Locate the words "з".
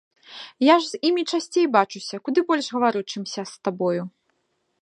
0.91-0.99, 3.51-3.69